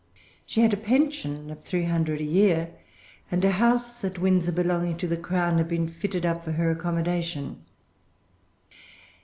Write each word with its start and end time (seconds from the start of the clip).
She 0.47 0.61
had 0.61 0.73
a 0.73 0.77
pension 0.77 1.51
of 1.51 1.61
three 1.61 1.83
hundred 1.83 2.19
a 2.21 2.23
year; 2.23 2.71
and 3.29 3.45
a 3.45 3.51
house 3.51 4.03
at 4.03 4.17
Windsor, 4.17 4.51
belonging 4.51 4.97
to 4.97 5.05
the 5.07 5.15
Crown, 5.15 5.59
had 5.59 5.67
been 5.67 5.87
fitted 5.87 6.25
up 6.25 6.43
for 6.43 6.53
her 6.53 6.71
accommodation. 6.71 7.63